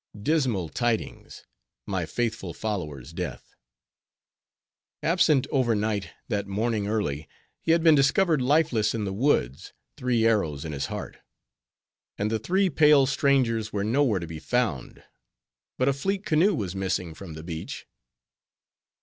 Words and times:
Dismal 0.19 0.69
tidings!—My 0.69 2.07
faithful 2.07 2.55
follower's 2.55 3.13
death. 3.13 3.53
Absent 5.03 5.45
over 5.51 5.75
night, 5.75 6.09
that 6.27 6.47
morning 6.47 6.87
early, 6.87 7.29
he 7.61 7.71
had 7.71 7.83
been 7.83 7.93
discovered 7.93 8.41
lifeless 8.41 8.95
in 8.95 9.05
the 9.05 9.13
woods, 9.13 9.73
three 9.97 10.25
arrows 10.25 10.65
in 10.65 10.71
his 10.71 10.87
heart. 10.87 11.17
And 12.17 12.31
the 12.31 12.39
three 12.39 12.67
pale 12.71 13.05
strangers 13.05 13.71
were 13.71 13.83
nowhere 13.83 14.17
to 14.19 14.25
be 14.25 14.39
found. 14.39 15.03
But 15.77 15.87
a 15.87 15.93
fleet 15.93 16.25
canoe 16.25 16.55
was 16.55 16.75
missing 16.75 17.13
from 17.13 17.35
the 17.35 17.43
beach. 17.43 17.85